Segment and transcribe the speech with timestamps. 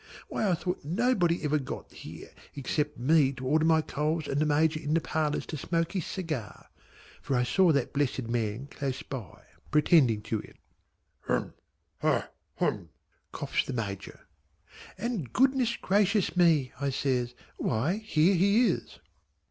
[0.29, 4.47] Why I thought nobody ever got here, except me to order my coals and the
[4.47, 6.69] Major in the parlours to smoke his cigar!"
[7.21, 10.57] for I saw that blessed man close by, pretending to it.
[11.27, 11.49] "Hah
[12.01, 12.89] Hah Hum!"
[13.31, 14.21] coughs the Major.
[14.97, 15.53] "And good
[15.83, 18.97] gracious me" I says, "why here he is!"